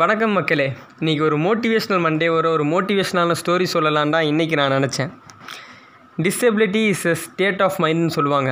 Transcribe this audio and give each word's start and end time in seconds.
வணக்கம் 0.00 0.34
மக்களே. 0.36 0.66
இன்றைக்கி 1.00 1.22
ஒரு 1.26 1.36
மோட்டிவேஷ்னல் 1.44 2.00
மண்டே 2.04 2.28
ஒரு 2.34 2.48
ஒரு 2.54 2.64
மோட்டிவேஷ்னலான 2.72 3.34
ஸ்டோரி 3.40 3.66
சொல்லலான் 3.72 4.12
தான் 4.14 4.26
இன்றைக்கி 4.28 4.54
நான் 4.60 4.74
நினச்சேன். 4.76 5.10
Disability 6.26 6.82
is 6.92 7.02
a 7.10 7.12
state 7.24 7.62
of 7.66 7.76
மைண்ட்னு 7.82 8.14
சொல்லுவாங்க. 8.16 8.50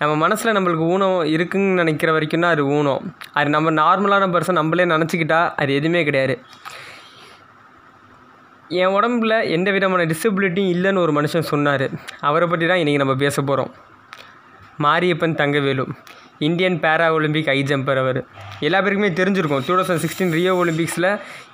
நம்ம 0.00 0.12
மனசில் 0.22 0.54
நம்மளுக்கு 0.56 0.86
ஊனம் 0.94 1.18
இருக்குன்னு 1.34 1.78
நினைக்கிற 1.80 2.12
வரைக்கும் 2.16 2.44
தான் 2.44 2.54
அது 2.56 2.64
ஊனம். 2.78 3.04
அது 3.38 3.52
நம்ம 3.56 3.74
நார்மலான 3.80 4.28
பர்சன் 4.34 4.58
நம்மளே 4.60 4.86
நினச்சிக்கிட்டா 4.94 5.40
அது 5.64 5.76
எதுவுமே 5.80 6.02
கிடையாது. 6.08 6.36
என் 8.80 8.94
உடம்புல 8.98 9.36
எந்த 9.58 9.70
விதமான 9.76 10.08
டிசபிலிட்டியும் 10.14 10.72
இல்லைன்னு 10.76 11.04
ஒரு 11.06 11.14
மனுஷன் 11.20 11.50
சொன்னார். 11.52 11.86
அவரை 12.30 12.48
பற்றி 12.54 12.68
தான் 12.72 12.82
இன்றைக்கி 12.84 13.02
நம்ம 13.04 13.16
பேச 13.24 13.36
போகிறோம் 13.42 13.72
Mariyappan 14.86 15.38
Thangavelu. 15.42 15.86
Indian 16.48 16.78
para 16.84 17.06
Olympic 17.16 17.50
high 17.52 17.58
jumper 17.70 18.00
அவர். 18.02 18.20
எல்லா 18.66 18.78
பேருக்குமே 18.84 19.10
தெரிஞ்சிருக்கும். 19.20 19.64
டூ 19.66 19.74
தௌசண்ட் 19.78 20.02
சிக்ஸ்டீன் 20.04 20.32
ரியோ 20.38 20.52
ஒலிம்பிக்ஸில் 20.62 21.10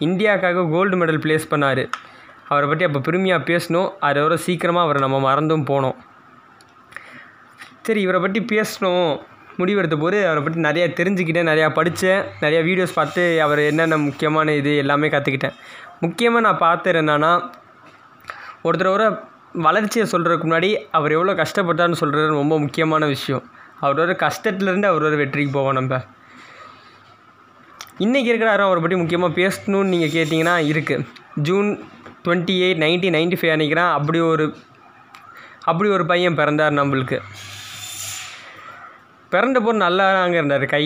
இந்தியாவுக்காக 0.07 0.67
கோல்டு 0.75 0.99
மெடல் 1.01 1.23
ப்ளேஸ் 1.25 1.51
பண்ணார். 1.53 1.83
அவரை 2.51 2.67
பற்றி 2.69 2.87
அப்போ 2.89 3.01
பெருமையாக 3.07 3.43
பேசணும். 3.51 3.89
அதோட 4.09 4.37
சீக்கிரமாக 4.45 4.87
அவரை 4.87 5.01
நம்ம 5.07 5.19
மறந்தும் 5.29 5.67
போனோம். 5.71 5.97
சரி 7.89 8.01
இவரை 8.07 8.21
பற்றி 8.23 8.41
பேசணும். 8.55 9.11
முடிவெடுத்த 9.61 9.97
போது 10.03 10.19
அவரை 10.29 10.41
பற்றி 10.43 10.61
நிறையா 10.67 10.87
தெரிஞ்சுக்கிட்டேன் 10.99 11.49
நிறையா 11.51 11.69
படித்தேன் 11.79 12.21
நிறையா 12.43 12.61
வீடியோஸ் 12.67 12.99
பார்த்து 12.99 13.23
அவர் 13.45 13.61
என்னென்ன 13.71 13.97
முக்கியமான 14.09 14.55
இது 14.61 14.73
எல்லாமே 14.83 15.09
கற்றுக்கிட்டேன் 15.15 15.57
முக்கியமாக 16.05 16.43
நான் 16.47 16.61
பார்த்தது 16.67 17.01
என்னன்னா 17.03 17.33
ஒருத்தரோட 18.69 19.05
வளர்ச்சியை 19.67 20.05
சொல்கிறதுக்கு 20.13 20.47
முன்னாடி 20.49 20.71
அவர் 20.99 21.15
எவ்வளோ 21.17 21.35
கஷ்டப்பட்டார்னு 21.41 22.01
சொல்கிறது 22.03 22.41
ரொம்ப 22.43 22.57
முக்கியமான 22.65 23.07
விஷயம். 23.15 23.45
அவரோட 23.85 24.13
கஷ்டத்துலேருந்து 24.25 24.91
அவரோட 24.93 25.15
வெற்றிக்கு 25.23 25.53
போவோம் 25.57 25.79
நம்ம. 25.79 26.01
இன்றைக்கி 28.05 28.31
இருக்கிற 28.31 28.49
யாரும் 28.51 28.69
அவரை 28.69 28.81
பற்றி 28.83 28.99
முக்கியமாக 29.03 29.33
பேசணும்னு 29.41 29.93
நீங்கள் 29.95 30.15
கேட்டிங்கன்னா 30.17 30.57
இருக்குது 30.73 31.07
June 31.49 31.69
twenty 32.25 32.55
eight 32.65 32.83
nineteen 32.85 33.17
ninety 33.19 33.37
five 33.41 33.53
அன்றைக்கிறான் 33.55 33.93
அப்படி 33.99 34.19
ஒரு 34.33 34.47
அப்படி 35.71 35.89
ஒரு 35.97 36.05
பையன் 36.11 36.39
பிறந்தார் 36.41 36.79
நம்மளுக்கு. 36.81 37.19
பிறந்த 39.33 39.59
போது 39.65 39.79
நல்லா 39.85 40.05
அங்கே 40.25 40.39
இருந்தார். 40.41 40.65
கை 40.75 40.85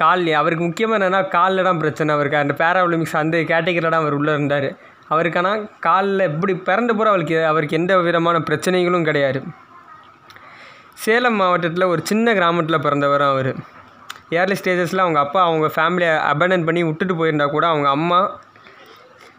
கால் 0.00 0.26
அவருக்கு 0.40 0.64
முக்கியமாக 0.66 0.98
என்னென்னா 0.98 1.20
காலில் 1.36 1.66
தான் 1.68 1.80
பிரச்சனை 1.82 2.10
அவருக்கு. 2.16 2.42
அந்த 2.42 2.54
பேரா 2.60 2.80
ஒலிம்பிக்ஸ் 2.86 3.20
அந்த 3.22 3.36
கேட்டகரியில் 3.52 3.92
தான் 3.94 4.02
அவர் 4.04 4.16
உள்ளே 4.18 4.32
இருந்தார். 4.36 4.68
அவருக்கு 5.14 5.40
ஆனால் 5.40 5.62
காலில் 5.86 6.28
எப்படி 6.30 6.54
பிறந்த 6.68 6.90
போகிற 6.98 7.10
அவருக்கு 7.12 7.38
அவருக்கு 7.52 7.78
எந்த 7.80 7.92
விதமான 8.08 8.38
பிரச்சனைகளும் 8.48 9.08
கிடையாது. 9.08 9.40
சேலம் 11.04 11.36
மாவட்டத்தில் 11.36 11.84
ஒரு 11.84 12.00
சின்ன 12.04 12.34
கிராமத்தில் 12.34 12.80
பிறந்தவர் 12.80 13.20
அவர். 13.20 13.50
ஏர்லி 14.30 14.56
ஸ்டேஜஸில் 14.60 15.04
அவங்க 15.04 15.18
அப்பா 15.18 15.42
அவங்க 15.42 15.66
ஃபேமிலியை 15.66 16.14
அபண்டன் 16.32 16.64
பண்ணி 16.64 16.82
விட்டுட்டு 16.84 17.14
போயிருந்தா 17.14 17.50
கூட 17.50 17.66
அவங்க 17.66 17.88
அம்மா 17.88 18.18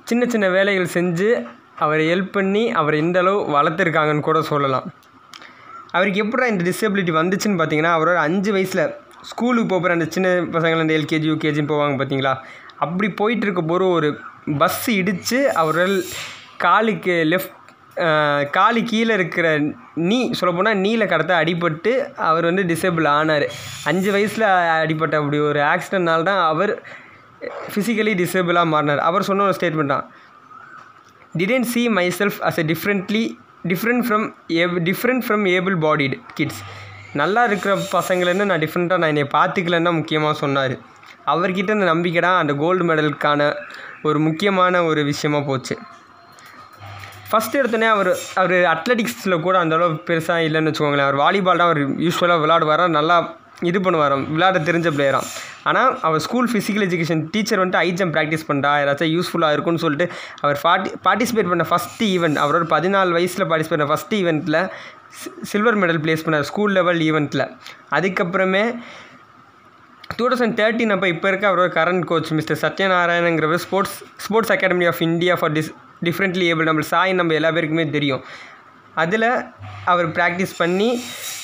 சின்ன 0.04 0.26
சின்ன 0.26 0.50
வேலைகள் 0.50 0.94
செஞ்சு 0.94 1.30
அவரை 1.76 2.14
ஹெல்ப் 2.14 2.32
பண்ணி 2.32 2.72
அவரை 2.72 3.00
எந்த 3.00 3.20
அளவு 3.20 3.52
வளர்த்துருக்காங்கன்னு 3.58 4.20
கூட 4.20 4.42
சொல்லலாம். 4.42 4.86
அவருக்கு 5.92 6.24
எப்படா 6.24 6.48
இந்த 6.48 6.64
டிசபிலிட்டி 6.64 7.12
வந்துச்சுன்னு 7.12 7.60
பார்த்தீங்கன்னா 7.62 7.94
அவரோட 7.98 8.16
அஞ்சு 8.16 8.52
வயசில் 8.52 8.84
ஸ்கூலுக்கு 9.22 9.70
போகிற 9.70 9.94
அந்த 9.94 10.06
சின்ன 10.10 10.28
பசங்கள் 10.30 10.80
அந்த 10.80 10.94
எல்கேஜி 10.94 11.28
யூகேஜின்னு 11.32 11.72
போவாங்க 11.72 11.96
பார்த்தீங்களா 12.02 12.34
அப்படி 12.78 13.08
போயிட்டுருக்க 13.22 13.62
போகிற 13.62 13.88
ஒரு 13.88 14.10
பஸ் 14.58 14.90
இடித்து 14.90 15.40
அவர்கள் 15.54 16.04
காலுக்கு 16.58 17.16
லெஃப்ட் 17.24 17.61
காலு 18.56 18.82
கீழே 18.92 19.14
இருக்கிற 19.20 19.48
நீ 20.10 20.20
சொல்லப்போனால் 20.40 20.82
நீல 20.86 21.06
கடத்த 21.14 21.34
அடிபட்டு 21.44 21.92
அவர் 22.30 22.48
வந்து 22.50 22.64
டிசேபிள் 22.72 23.08
ஆனார். 23.18 23.46
அஞ்சு 23.90 24.10
வயசில் 24.16 24.46
அடிபட்ட 24.82 25.16
அப்படி 25.22 25.40
ஒரு 25.50 25.62
ஆக்சிடென்ட்னால 25.74 26.28
தான் 26.30 26.42
அவர் 26.52 26.74
ஃபிசிக்கலி 27.72 28.14
டிசேபிளாக 28.24 28.72
மாறினார். 28.74 29.02
அவர் 29.10 29.28
சொன்ன 29.30 29.46
ஒரு 29.50 29.58
ஸ்டேட்மெண்ட் 29.60 29.94
தான். 29.96 30.06
Didn't 31.40 31.70
myself 32.20 32.40
as 32.50 32.60
a 32.64 32.66
differently 32.74 33.24
different 33.72 34.04
from 34.08 34.26
a 34.62 34.66
different 34.90 35.24
from 35.26 35.44
able 35.56 35.78
bodied 35.86 36.18
kids 36.38 36.62
நல்லா 37.22 37.42
இருக்கிற 37.50 37.72
பசங்களேன்னு 37.98 38.50
நான் 38.50 38.64
டிஃப்ரெண்ட்டாக 38.64 39.02
நான் 39.02 39.12
என்னை 39.14 39.26
பார்த்துக்கலன்னு 39.38 39.92
முக்கியமாக 40.00 40.36
சொன்னார். 40.44 40.76
அவர்கிட்ட 41.32 41.72
அந்த 41.78 41.88
நம்பிக்கை 41.94 42.22
தான் 42.26 42.40
அந்த 42.42 42.54
கோல்டு 42.62 42.84
மெடலுக்கான 42.90 43.50
ஒரு 44.08 44.20
முக்கியமான 44.28 44.84
ஒரு 44.90 45.02
விஷயமா 45.10 45.40
போச்சு. 45.50 45.76
ஃபஸ்ட்டு 47.32 47.60
எடுத்தோடனே 47.60 47.90
அவர் 47.90 48.10
அவர் 48.36 48.56
அத்லெட்டிக்ஸில் 48.72 49.42
கூட 49.42 49.56
அந்தளவு 49.60 49.94
பெருசாக 50.08 50.48
இல்லைன்னு 50.48 50.70
வச்சுக்கோங்களேன். 50.70 51.08
அவர் 51.08 51.18
வாலிபால் 51.18 51.62
தான் 51.62 51.70
அவர் 51.70 51.82
யூஸ்வலாக 52.00 52.42
விளாடுவாரா 52.44 52.88
நல்லா 52.92 53.18
இது 53.70 53.80
பண்ணுவாராம் 53.80 54.24
விளையாட 54.32 54.60
தெரிஞ்ச 54.68 54.90
பிளேயராம் 54.94 55.28
ஆனால் 55.64 55.92
அவர் 56.02 56.22
ஸ்கூல் 56.22 56.48
ஃபிசிக்கல் 56.52 56.86
எஜுகேஷன் 56.86 57.22
டீச்சர் 57.34 57.60
வந்துட்டு 57.60 57.82
ஹை 57.82 57.90
ஜம்ப் 57.92 58.14
ப்ராக்டிஸ் 58.16 58.48
பண்ணுறா 58.48 58.72
யாராச்சும் 58.78 59.12
யூஸ்ஃபுல்லாக 59.14 59.56
இருக்கும்னு 59.56 59.84
சொல்லிட்டு 59.84 60.06
அவர் 60.42 60.58
பார்ட்டி 60.64 60.92
பார்ட்டிசிபேட் 61.04 61.52
பண்ண 61.52 61.66
ஃபஸ்ட்டு 61.70 62.08
ஈவெண்ட் 62.16 62.40
அவரோட 62.44 62.66
பதினாலு 62.74 63.12
வயசில் 63.12 63.46
பார்ட்டிசிபேட் 63.46 63.78
பண்ண 63.78 63.90
ஃபஸ்ட்டு 63.92 64.20
ஈவெண்ட்டில் 64.22 64.60
சில்வர் 65.44 65.80
மெடல் 65.82 66.02
ப்ளேஸ் 66.04 66.26
பண்ணார் 66.26 66.48
ஸ்கூல் 66.50 66.74
லெவல் 66.74 67.02
ஈவெண்ட்டில் 67.08 67.46
அதுக்கப்புறமே 67.92 68.64
டூ 70.16 70.26
தௌசண்ட் 70.28 70.58
தேர்ட்டின் 70.58 70.94
அப்போ 70.96 71.08
இப்போ 71.08 71.28
இருக்க 71.28 71.46
அவரோட 71.48 71.70
current 71.78 72.06
coach 72.06 72.32
mister 72.32 72.62
சத்யநாராயணங்கிறவர் 72.64 73.62
sports 73.66 73.96
sports 74.18 74.54
academy 74.56 74.88
of 74.88 75.02
India 75.02 75.36
for 75.36 75.54
dis 75.54 75.72
differently 76.06 76.46
able 76.52 76.70
நம்ம 76.70 76.88
சாய் 76.94 77.14
நம்ம 77.20 77.34
எல்லா 77.40 77.52
பேருக்குமே 77.58 77.86
தெரியும். 77.98 78.24
அதில் 79.04 79.30
அவர் 79.92 80.08
ப்ராக்டிஸ் 80.18 80.56
பண்ணி 80.62 80.90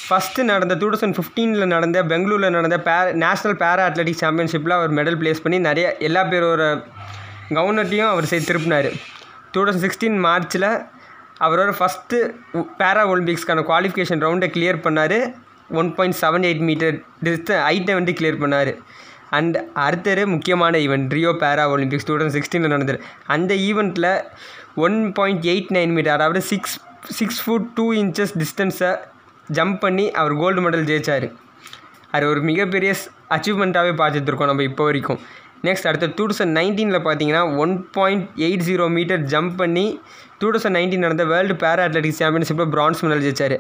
ஃபஸ்ட்டு 0.08 0.48
நடந்த 0.50 0.74
டூ 0.82 0.88
தௌசண்ட் 0.94 1.16
ஃபிஃப்டீனில் 1.18 1.72
நடந்த 1.76 1.98
பெங்களூரில் 2.12 2.56
நடந்த 2.58 2.78
பே 2.88 2.96
நேஷ்னல் 3.24 3.58
பேரா 3.64 3.84
அத்லெட்டிக் 3.90 4.22
சாம்பியன்ஷிப்பில் 4.24 4.76
அவர் 4.78 4.94
மெடல் 5.00 5.18
ப்ளேஸ் 5.22 5.42
பண்ணி 5.46 5.58
நிறைய 5.70 5.88
எல்லா 6.08 6.22
பேரோட 6.34 6.64
கவர்னர்ட்டையும் 7.58 8.12
அவர் 8.14 8.30
சேர்த்து 8.32 8.50
திருப்பினார். 8.52 8.90
டூ 9.52 9.60
தௌசண்ட் 9.66 9.86
சிக்ஸ்டீன் 9.86 10.18
மார்ச்சில் 10.28 10.70
அவரோட 11.46 11.72
ஃபஸ்ட்டு 11.80 12.18
பேரா 12.82 13.04
ஒலிம்பிக்ஸ்க்கான 13.14 13.64
குவாலிஃபிகேஷன் 13.72 14.24
ரவுண்டை 14.26 14.50
கிளியர் 14.56 14.80
பண்ணார். 14.86 15.18
One 15.80 15.90
point 15.98 16.18
seven 16.22 16.46
eight 16.50 16.64
metre 16.70 16.96
டிஸ்ட 17.26 17.60
ஹைட்டை 17.68 17.94
வந்து 18.00 18.16
கிளியர் 18.20 18.42
பண்ணார். 18.44 18.72
அண்ட் 19.38 19.58
அடுத்தது 19.86 20.24
முக்கியமான 20.34 20.78
event 20.86 21.16
Rio 21.18 21.32
para 21.44 21.66
Olympics 21.74 22.08
two 22.10 22.16
thousand 22.18 22.38
சிக்ஸ்டீனில் 22.38 22.74
நடந்தது. 22.76 23.00
அந்த 23.36 23.54
ஈவெண்ட்டில் 23.70 24.12
one 24.86 24.98
point 25.18 25.46
eight 25.54 25.72
nine 25.78 25.94
metre 25.98 26.16
அதாவது 26.18 26.42
six 26.52 26.76
six 27.20 27.42
foot 27.44 27.68
two 27.80 27.86
inches 28.02 28.34
டிஸ்டன்ஸை 28.44 28.92
jump 29.58 29.78
பண்ணி 29.84 30.06
அவர் 30.22 30.36
கோல்டு 30.44 30.62
மெடல் 30.66 30.88
ஜெயிச்சார். 30.92 31.28
அது 32.16 32.26
ஒரு 32.32 32.42
மிகப்பெரிய 32.50 32.92
அச்சீவ்மெண்ட்டாகவே 33.36 33.94
பார்த்துட்ருக்கோம் 34.02 34.50
நம்ம 34.52 34.64
இப்போ 34.70 34.84
வரைக்கும். 34.90 35.20
நெக்ஸ்ட் 35.68 35.88
அடுத்த 35.90 36.08
டூ 36.18 36.24
தௌசண்ட் 36.30 36.54
நைன்டீனில் 36.60 37.06
பார்த்தீங்கன்னா 37.08 37.44
one 37.64 37.74
point 37.98 38.26
eight 38.48 38.66
zero 38.70 38.86
metre 38.98 39.24
jump 39.34 39.56
பண்ணி 39.62 39.86
டூ 40.42 40.48
தௌசண்ட் 40.54 40.78
நைன்டீன் 40.78 41.06
நடந்த 41.06 41.26
வேர்ல்டு 41.32 41.56
பேரா 41.64 41.84
அத்லெட்டிக்ஸ் 41.88 42.22
சாம்பியன்ஷிப்பில் 42.24 42.70
பிரான்ஸ் 42.76 43.02
மெடல் 43.06 43.24
ஜெயிச்சார். 43.26 43.58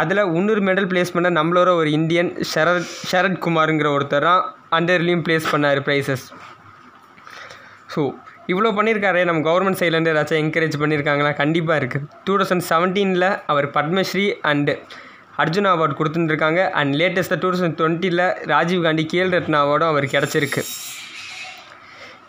அதில் 0.00 0.22
இன்னொரு 0.38 0.62
மெடல் 0.68 0.88
ப்ளேஸ் 0.90 1.14
பண்ண 1.14 1.30
நம்மளோட 1.38 1.70
ஒரு 1.80 1.88
இந்தியன் 1.98 2.30
ஷரத் 2.50 2.90
ஷரத் 3.10 3.40
குமாருங்கிற 3.46 3.88
ஒருத்தர் 3.96 4.26
தான் 4.28 4.42
அண்டர்லேயும் 4.78 5.24
ப்ளேஸ் 5.26 5.46
பண்ணார் 5.52 5.80
ப்ரைஸஸ் 5.86 6.24
ஸோ 7.94 8.02
இவ்வளோ 8.52 8.70
பண்ணியிருக்காரு 8.76 9.20
நம்ம 9.24 9.42
கவர்மெண்ட் 9.48 9.80
சைட்லேருந்து 9.80 10.12
ஏதாச்சும் 10.12 10.40
என்கரேஜ் 10.42 10.80
பண்ணியிருக்காங்களா 10.82 11.32
கண்டிப்பாக 11.42 11.80
இருக்குது 11.80 12.06
டூ 12.24 12.34
தௌசண்ட் 12.40 12.66
செவன்டீனில் 12.70 13.28
அவர் 13.46 13.68
பத்மஸ்ரீ 13.76 14.24
அண்டு 14.50 14.74
அர்ஜுனா 15.42 15.70
அவார்டு 15.76 15.94
கொடுத்துட்டுருக்காங்க 15.98 16.62
அண்ட் 16.80 16.92
லேட்டஸ்ட்டாக 17.00 17.40
டூ 17.42 17.50
தௌசண்ட் 17.52 17.76
டுவெண்ட்டியில் 17.80 18.24
ராஜீவ் 18.52 18.86
காந்தி 18.86 19.04
கேல் 19.12 19.34
ரத்னா 19.36 19.60
அவார்டும் 19.66 19.92
அவர் 19.92 20.06
கிடச்சிருக்கு. 20.14 20.62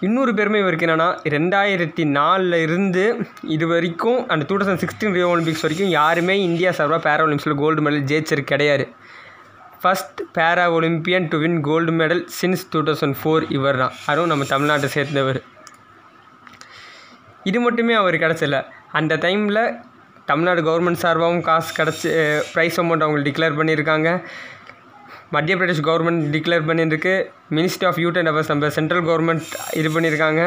இன்னொரு 0.06 0.32
பெருமை 0.38 0.60
இவருக்கு 0.64 0.86
என்னென்னா 0.86 1.08
ரெண்டாயிரத்தி 1.34 2.04
நாலில் 2.18 2.56
இருந்து 2.66 3.04
இது 3.56 3.66
வரைக்கும் 3.72 4.20
அந்த 4.34 4.44
two 4.50 4.56
thousand 4.60 4.82
sixteen 4.84 5.14
Rio 5.18 5.28
Olympics 5.34 5.64
வரைக்கும் 5.66 5.92
யாருமே 6.00 6.36
இந்தியா 6.48 6.72
சார்பாக 6.78 7.00
பேரா 7.06 7.24
ஒலிம்பிக்ஸில் 7.26 7.60
கோல்டு 7.62 7.84
மெடல் 7.86 8.08
ஜெயிச்சது 8.12 8.44
கிடையாது. 8.52 8.86
First 9.82 10.20
para 10.38 10.66
Olympian 10.78 11.28
to 11.32 11.38
win 11.44 11.58
gold 11.68 11.94
medal 12.02 12.22
since 12.40 12.66
two 12.74 12.82
thousand 12.90 13.18
four 13.22 13.46
இவர் 13.58 13.80
தான். 13.84 13.94
அதுவும் 14.12 14.32
நம்ம 14.34 14.48
தமிழ்நாட்டை 14.54 14.90
சேர்ந்தவர். 14.98 15.40
இது 17.52 17.62
மட்டுமே 17.68 17.96
அவர் 18.02 18.18
கிடச்சில்ல 18.24 18.60
அந்த 19.00 19.14
டைமில் 19.26 19.64
தமிழ்நாடு 20.32 20.62
கவர்மெண்ட் 20.70 21.04
சார்பாகவும் 21.06 21.46
காசு 21.50 21.72
கிடச்சி 21.80 22.10
ப்ரைஸ் 22.54 22.80
அமௌண்ட் 22.84 23.06
அவங்களுக்கு 23.06 23.30
டிக்ளேர் 23.30 23.58
பண்ணியிருக்காங்க. 23.60 24.10
மத்திய 25.34 25.54
பிரதேஷ் 25.60 25.86
கவர்மெண்ட் 25.88 26.24
டிக்ளேர் 26.34 26.66
பண்ணியிருக்கு. 26.70 27.14
Ministry 27.58 27.86
of 27.90 28.00
youth 28.04 28.18
and 28.20 28.30
affairs 28.32 28.50
நம்ம 28.52 28.70
சென்ட்ரல் 28.78 29.06
கவர்மெண்ட் 29.10 29.48
இது 29.80 29.90
பண்ணியிருக்காங்க. 29.96 30.42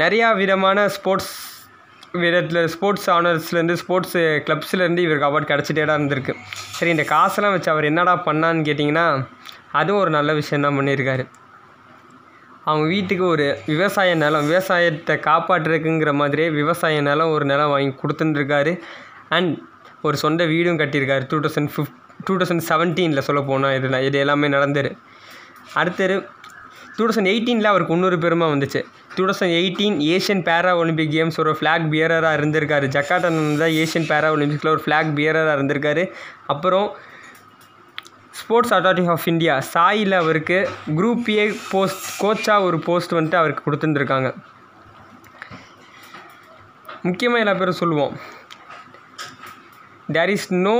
நிறையா 0.00 0.28
விதமான 0.40 0.86
ஸ்போர்ட்ஸ் 0.96 1.34
விதத்தில் 2.22 2.68
ஸ்போர்ட்ஸ் 2.74 3.08
ஆனர்ஸ்லேருந்து 3.14 3.76
ஸ்போர்ட்ஸ் 3.80 4.16
கிளப்ஸ்லேருந்து 4.46 5.02
இவருக்கு 5.06 5.28
அவார்ட் 5.28 5.48
கிடச்சிட்டே 5.50 5.84
தான் 5.88 5.98
இருந்திருக்கு. 6.00 6.34
சரி 6.76 6.90
இந்த 6.94 7.04
காசெல்லாம் 7.12 7.54
வச்சு 7.56 7.70
அவர் 7.74 7.88
என்னடா 7.90 8.14
பண்ணான்னு 8.28 8.66
கேட்டிங்கன்னா 8.68 9.06
அதுவும் 9.80 10.00
ஒரு 10.04 10.12
நல்ல 10.16 10.32
விஷயம் 10.40 10.64
தான் 10.66 10.78
பண்ணியிருக்காரு. 10.78 11.26
அவங்க 12.68 12.86
வீட்டுக்கு 12.94 13.24
ஒரு 13.34 13.46
விவசாய 13.72 14.14
நிலம் 14.22 14.48
விவசாயத்தை 14.50 15.16
காப்பாற்றுறதுக்குங்கிற 15.28 16.12
மாதிரியே 16.22 16.48
விவசாய 16.60 17.04
நிலம் 17.10 17.34
ஒரு 17.36 17.44
நிலம் 17.52 17.72
வாங்கி 17.74 17.94
கொடுத்துட்டுருக்காரு 18.02 18.72
அண்ட் 19.38 19.52
ஒரு 20.06 20.16
சொந்த 20.24 20.42
வீடும் 20.54 20.80
கட்டியிருக்காரு. 20.82 21.24
Two 21.32 21.38
thousand 21.46 21.72
fifteen 21.74 21.96
two 22.24 22.36
thousand 22.36 22.66
செவன்டீனில் 22.68 23.26
சொல்ல 23.28 23.40
போனால் 23.42 23.74
இது 23.76 24.06
இது 24.06 24.18
எல்லாமே 24.18 24.48
நடந்தது. 24.48 24.96
அடுத்தது 25.74 26.28
டூ 26.96 27.06
தௌசண்ட் 27.06 27.30
எயிட்டீனில் 27.32 27.70
அவருக்கு 27.72 27.94
இன்னொரு 27.94 28.18
பெருமை 28.18 28.46
வந்துச்சு. 28.52 28.84
Two 29.14 29.24
thousand 29.26 29.54
eighteen 29.60 29.98
Asian 30.14 30.42
para 30.48 30.74
Olympic 30.76 31.12
games 31.12 31.38
ஒரு 31.38 31.52
ஃப்ளாக் 31.60 31.84
பியரராக 31.92 32.38
இருந்திருக்காரு. 32.40 32.86
ஜக்காட்டன் 32.96 33.40
தான் 33.62 33.74
ஏஷியன் 33.82 34.08
பேரா 34.12 34.30
ஒலிம்பிக்ஸில் 34.36 34.72
ஒரு 34.74 34.82
ஃப்ளாக் 34.86 35.10
பியரராக 35.18 35.56
இருந்திருக்காரு. 35.58 36.04
அப்புறம் 36.46 36.88
ஸ்போர்ட்ஸ் 38.30 38.74
அத்தாரிட்டி 38.74 39.10
ஆஃப் 39.10 39.28
இந்தியா 39.28 39.54
சாயில் 39.74 40.14
அவருக்கு 40.14 40.70
குரூப் 40.96 41.30
ஏ 41.30 41.44
போஸ்ட் 41.70 42.24
கோச்சாக 42.24 42.62
ஒரு 42.62 42.78
போஸ்ட் 42.78 43.14
வந்துட்டு 43.14 43.34
அவருக்கு 43.34 43.64
கொடுத்துருந்துருக்காங்க. 43.66 44.34
முக்கியமாக 47.02 47.42
எல்லா 47.44 47.54
பேரும் 47.58 47.80
சொல்லுவோம். 47.82 48.14
There 50.14 50.30
is 50.30 50.52
no 50.66 50.74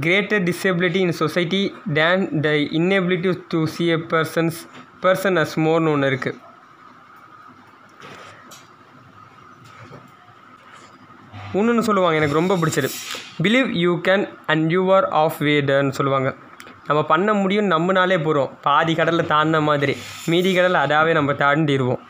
greater 0.00 0.42
disability 0.42 1.00
in 1.06 1.12
society 1.12 1.74
than 1.98 2.40
the 2.46 2.48
inability 2.78 3.32
to 3.52 3.66
see 3.74 3.88
a 3.96 3.98
persons 4.12 4.58
person 5.02 5.38
as 5.42 5.54
மோர்னு 5.64 5.92
ஒன்று 5.94 6.10
இருக்குது 6.10 6.40
இன்னொன்று 11.58 11.82
சொல்லுவாங்க 11.82 12.18
எனக்கு 12.20 12.38
ரொம்ப 12.40 12.54
பிடிச்சது. 12.60 12.88
Believe 13.42 13.68
you 13.82 13.92
can 14.06 14.24
and 14.46 14.70
you 14.70 14.92
are 14.94 15.08
half 15.08 15.36
வேடர்னு 15.40 15.96
சொல்லுவாங்க. 15.98 16.34
நம்ம 16.86 17.00
பண்ண 17.10 17.32
முடியும் 17.34 17.70
நம்பினாலே 17.70 18.16
போகிறோம் 18.22 18.50
பாதி 18.62 18.94
கடலில் 18.94 19.30
தாண்டின 19.34 19.60
மாதிரி. 19.62 19.96
மீதி 20.26 20.54
கடலில் 20.54 20.82
அதாவே 20.84 21.12
நம்ம 21.18 21.32
தாண்டிடுவோம். 21.32 22.00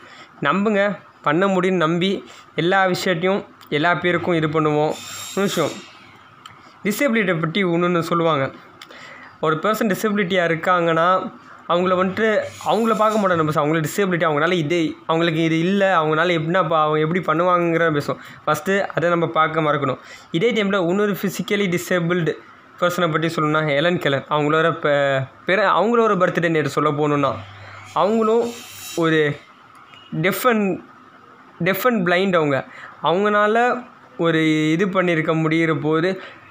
நம்புங்க 0.41 0.97
பண்ண 1.21 1.47
முடியும் 1.47 1.75
நம்பி 1.75 2.23
எல்லா 2.55 2.85
விஷயத்தையும் 2.85 3.43
எல்லா 3.69 3.91
பேருக்கும் 3.95 4.35
இது 4.39 4.47
பண்ணுவோம். 4.47 4.93
விஷயம் 5.35 5.71
டிசபிலிட்டியை 6.87 7.37
பற்றி 7.39 7.63
ஒன்று 7.73 8.09
சொல்லுவாங்க. 8.11 8.45
ஒரு 9.45 9.55
பர்சன் 9.63 9.91
டிசபிலிட்டியாக 9.93 10.49
இருக்காங்கன்னா 10.51 11.07
அவங்கள 11.73 11.93
வந்துட்டு 11.99 12.27
அவங்கள 12.71 12.93
பார்க்க 13.01 13.19
மாட்டோம் 13.19 13.39
நம்ம 13.39 13.53
அவங்கள 13.61 13.79
டிசபிலிட்டி 13.85 14.25
அவங்களால 14.27 14.55
இது 14.63 14.79
அவங்களுக்கு 15.05 15.43
இது 15.47 15.57
இல்லை 15.67 15.87
அவங்களால 15.99 16.35
எப்படின்னா 16.37 16.61
இப்போ 16.65 16.77
அவங்க 16.81 16.99
எப்படி 17.05 17.21
பண்ணுவாங்கிற 17.29 17.85
பேசுவோம். 17.95 18.19
ஃபஸ்ட்டு 18.45 18.73
அதை 18.95 19.09
நம்ம 19.13 19.27
பார்க்க 19.37 19.65
மறக்கணும். 19.67 19.99
இதே 20.37 20.49
டைமில் 20.57 20.87
இன்னொரு 20.89 21.15
ஃபிசிக்கலி 21.21 21.67
டிசேபிள்டு 21.75 22.33
பர்சனை 22.79 23.07
பற்றி 23.11 23.27
சொல்லணும்னா 23.35 23.63
ஹெலன் 23.71 23.99
கெலர் 24.03 24.23
அவங்களோட 24.35 24.69
இப்போ 24.75 24.93
பிற 25.49 25.67
அவங்களோட 25.79 26.13
பர்த்டே 26.21 26.49
நேற்று 26.55 26.75
சொல்ல 26.77 26.89
போகணுன்னா 26.99 27.31
அவங்களும் 28.01 28.45
ஒரு 29.03 29.19
deaf 30.25 30.45
and 30.51 30.69
deaf 31.67 31.85
and 31.87 32.01
blind 32.07 32.35
அவங்க. 32.39 32.57
அவங்களால 33.09 33.57
ஒரு 34.25 34.41
இது 34.71 34.85
பண்ணியிருக்க 34.95 35.33
முடிகிற 35.43 35.73
போது 35.81 36.09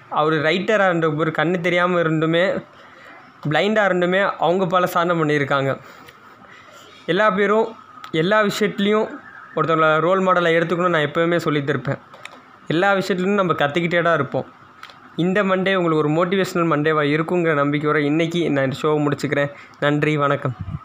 அவர் 0.09 0.33
ரைட்டராக 0.33 0.89
இருந்த 0.89 1.11
ஒரு 1.11 1.31
கண்ணு 1.37 1.61
தெரியாமல் 1.61 2.03
இருந்துமே 2.05 2.65
பிளைண்டாக 3.49 3.89
இருந்துமே 3.91 4.31
அவங்க 4.39 4.67
பல 4.67 4.87
சாதனை 4.87 5.21
பண்ணியிருக்காங்க. 5.21 5.81
எல்லா 7.07 7.31
பேரும் 7.31 7.77
எல்லா 8.11 8.43
விஷயத்துலேயும் 8.43 9.09
ஒருத்தவங்கள 9.57 10.01
ரோல் 10.01 10.27
மாடலை 10.27 10.53
எடுத்துக்கணும்னு 10.59 10.95
நான் 10.97 11.09
எப்போவுமே 11.11 11.39
சொல்லித்திருப்பேன். 11.45 11.99
எல்லா 12.67 12.95
விஷயத்துலையும் 12.95 13.41
நம்ம 13.43 13.53
கற்றுக்கிட்டே 13.53 14.03
தான் 14.03 14.15
இருப்போம். 14.15 14.47
இந்த 15.17 15.43
மண்டே 15.43 15.75
உங்களுக்கு 15.75 15.97
ஒரு 15.97 16.11
மோட்டிவேஷ்னல் 16.11 16.71
மண்டேவாக 16.73 17.13
இருக்குங்கிற 17.15 17.55
நம்பிக்கையோட 17.63 17.99
இன்றைக்கி 18.11 18.51
நான் 18.51 18.65
இந்த 18.65 18.77
ஷோவை 18.83 19.07
முடிச்சுக்கிறேன். 19.07 19.51
நன்றி 19.81 20.17
வணக்கம். 20.17 20.83